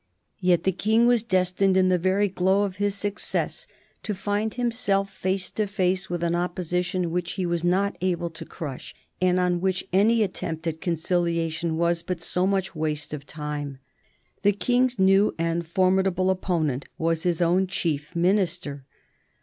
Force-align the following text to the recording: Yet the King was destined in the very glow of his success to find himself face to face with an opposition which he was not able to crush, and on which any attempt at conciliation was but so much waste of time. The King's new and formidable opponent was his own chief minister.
Yet 0.39 0.63
the 0.63 0.71
King 0.71 1.05
was 1.05 1.21
destined 1.21 1.77
in 1.77 1.89
the 1.89 1.99
very 1.99 2.27
glow 2.27 2.63
of 2.63 2.77
his 2.77 2.95
success 2.95 3.67
to 4.01 4.15
find 4.15 4.55
himself 4.55 5.13
face 5.13 5.51
to 5.51 5.67
face 5.67 6.09
with 6.09 6.23
an 6.23 6.33
opposition 6.33 7.11
which 7.11 7.33
he 7.33 7.45
was 7.45 7.63
not 7.63 7.95
able 8.01 8.31
to 8.31 8.43
crush, 8.43 8.95
and 9.21 9.39
on 9.39 9.61
which 9.61 9.87
any 9.93 10.23
attempt 10.23 10.65
at 10.65 10.81
conciliation 10.81 11.77
was 11.77 12.01
but 12.01 12.19
so 12.19 12.47
much 12.47 12.75
waste 12.75 13.13
of 13.13 13.27
time. 13.27 13.77
The 14.41 14.53
King's 14.53 14.97
new 14.97 15.35
and 15.37 15.67
formidable 15.67 16.31
opponent 16.31 16.85
was 16.97 17.21
his 17.21 17.39
own 17.39 17.67
chief 17.67 18.15
minister. 18.15 18.85